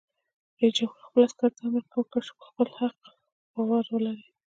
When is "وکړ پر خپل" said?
1.89-2.67